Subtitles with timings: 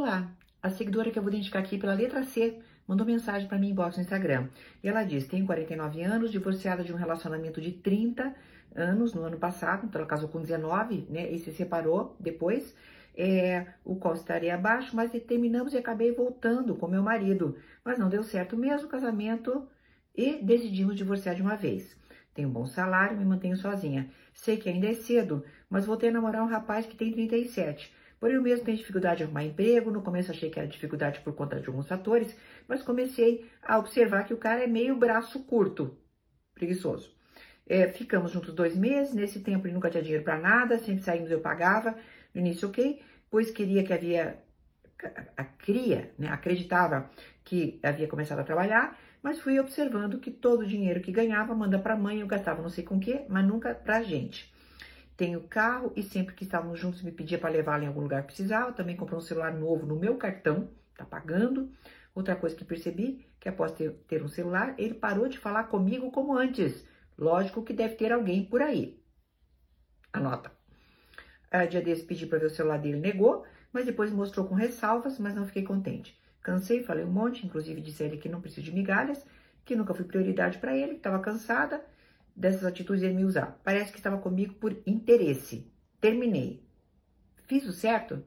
[0.00, 0.32] Olá,
[0.62, 2.58] a seguidora que eu vou identificar aqui pela letra C
[2.88, 4.48] mandou mensagem para mim inbox no Instagram.
[4.82, 8.34] E ela diz: tenho 49 anos, divorciada de um relacionamento de 30
[8.74, 11.30] anos no ano passado, então ela casou com 19, né?
[11.30, 12.74] E se separou depois,
[13.14, 17.58] é, o qual estaria abaixo, mas terminamos e acabei voltando com meu marido.
[17.84, 19.68] Mas não deu certo mesmo o casamento
[20.16, 21.94] e decidimos divorciar de uma vez.
[22.32, 24.08] Tenho um bom salário, me mantenho sozinha.
[24.32, 27.99] Sei que ainda é cedo, mas voltei a namorar um rapaz que tem 37.
[28.20, 29.90] Porém, eu mesmo tenho dificuldade de arrumar emprego.
[29.90, 32.36] No começo achei que era dificuldade por conta de alguns fatores,
[32.68, 35.96] mas comecei a observar que o cara é meio braço curto,
[36.54, 37.10] preguiçoso.
[37.66, 39.14] É, ficamos juntos dois meses.
[39.14, 41.96] Nesse tempo ele nunca tinha dinheiro para nada, sempre saímos eu pagava.
[42.34, 44.38] No início, ok, pois queria que havia
[45.36, 47.10] a cria, né, acreditava
[47.42, 51.78] que havia começado a trabalhar, mas fui observando que todo o dinheiro que ganhava manda
[51.78, 54.52] para a mãe, eu gastava não sei com o que, mas nunca para a gente.
[55.20, 58.28] Tenho carro e sempre que estávamos juntos me pedia para levá-lo em algum lugar que
[58.28, 58.72] precisava.
[58.72, 61.70] Também comprou um celular novo no meu cartão, tá pagando.
[62.14, 66.10] Outra coisa que percebi, que após ter, ter um celular, ele parou de falar comigo
[66.10, 66.88] como antes.
[67.18, 68.98] Lógico que deve ter alguém por aí.
[70.10, 70.50] Anota.
[71.50, 75.18] A dia desse pedi para ver o celular dele, negou, mas depois mostrou com ressalvas,
[75.18, 76.18] mas não fiquei contente.
[76.40, 79.22] Cansei, falei um monte, inclusive disse a ele que não preciso de migalhas,
[79.66, 81.84] que nunca fui prioridade para ele, estava cansada
[82.40, 83.60] dessas atitudes de me usar.
[83.62, 85.70] Parece que estava comigo por interesse.
[86.00, 86.64] Terminei.
[87.46, 88.24] Fiz o certo?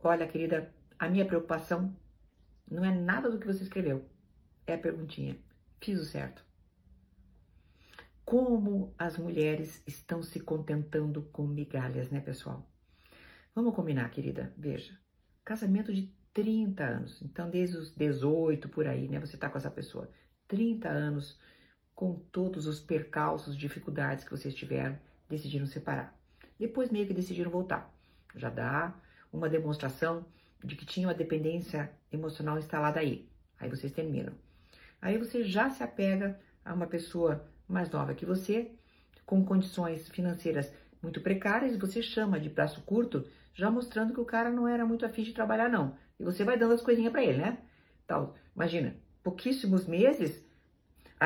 [0.00, 1.94] Olha, querida, a minha preocupação
[2.70, 4.08] não é nada do que você escreveu.
[4.64, 5.36] É a perguntinha.
[5.80, 6.44] Fiz o certo.
[8.24, 12.70] Como as mulheres estão se contentando com migalhas, né, pessoal?
[13.52, 14.54] Vamos combinar, querida.
[14.56, 14.96] Veja,
[15.44, 17.20] casamento de 30 anos.
[17.22, 20.08] Então, desde os 18 por aí, né, você tá com essa pessoa.
[20.48, 21.38] 30 anos,
[21.94, 26.14] com todos os percalços, dificuldades que vocês tiveram, decidiram separar.
[26.58, 27.92] Depois meio que decidiram voltar.
[28.34, 28.94] Já dá
[29.32, 30.24] uma demonstração
[30.62, 33.28] de que tinha uma dependência emocional instalada aí.
[33.58, 34.34] Aí vocês terminam.
[35.00, 38.72] Aí você já se apega a uma pessoa mais nova que você,
[39.24, 44.50] com condições financeiras muito precárias, você chama de braço curto, já mostrando que o cara
[44.50, 45.96] não era muito afim de trabalhar, não.
[46.18, 47.58] E você vai dando as coisinhas para ele, né?
[48.06, 48.34] Tal.
[48.54, 48.96] Imagina,
[49.26, 50.40] pouquíssimos meses,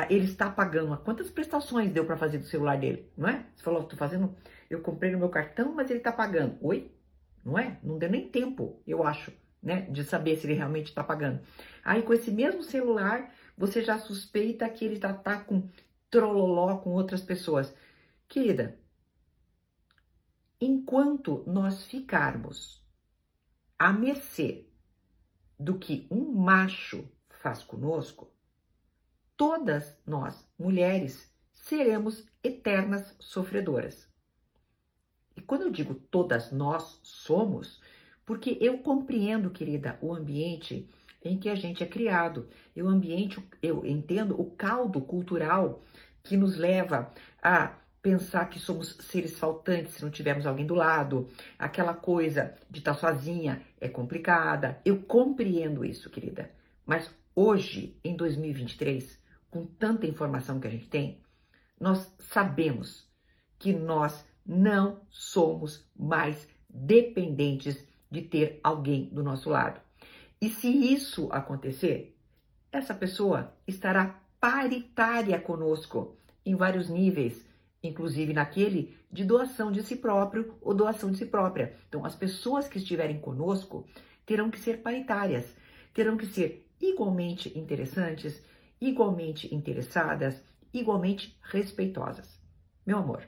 [0.09, 0.97] ele está pagando.
[0.97, 3.45] Quantas prestações deu para fazer do celular dele, não é?
[3.55, 4.35] Você falou, tô fazendo,
[4.71, 6.57] eu comprei no meu cartão, mas ele está pagando.
[6.61, 6.91] Oi?
[7.45, 7.77] Não é?
[7.83, 11.41] Não deu nem tempo, eu acho, né, de saber se ele realmente está pagando.
[11.85, 15.69] Aí com esse mesmo celular, você já suspeita que ele está tá com
[16.09, 17.71] trololó com outras pessoas.
[18.27, 18.79] Querida,
[20.59, 22.83] enquanto nós ficarmos
[23.77, 24.65] a mercê
[25.59, 27.07] do que um macho
[27.41, 28.31] faz conosco,
[29.35, 34.07] todas nós, mulheres, seremos eternas sofredoras.
[35.35, 37.81] E quando eu digo todas nós somos,
[38.25, 40.87] porque eu compreendo, querida, o ambiente
[41.23, 45.83] em que a gente é criado, e o ambiente, eu entendo o caldo cultural
[46.23, 51.29] que nos leva a pensar que somos seres faltantes se não tivermos alguém do lado,
[51.57, 54.81] aquela coisa de estar sozinha é complicada.
[54.83, 56.51] Eu compreendo isso, querida.
[56.85, 59.19] Mas hoje, em 2023,
[59.49, 61.21] com tanta informação que a gente tem,
[61.79, 63.09] nós sabemos
[63.57, 69.79] que nós não somos mais dependentes de ter alguém do nosso lado.
[70.41, 72.17] E se isso acontecer,
[72.71, 77.45] essa pessoa estará paritária conosco em vários níveis,
[77.83, 81.75] inclusive naquele de doação de si próprio ou doação de si própria.
[81.87, 83.85] Então, as pessoas que estiverem conosco
[84.25, 85.55] terão que ser paritárias,
[85.93, 88.43] terão que ser igualmente interessantes,
[88.79, 90.43] igualmente interessadas,
[90.73, 92.41] igualmente respeitosas.
[92.85, 93.27] Meu amor,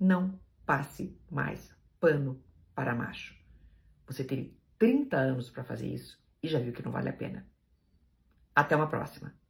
[0.00, 2.42] não passe mais pano
[2.74, 3.36] para macho.
[4.06, 7.46] Você teve 30 anos para fazer isso e já viu que não vale a pena.
[8.54, 9.43] Até uma próxima!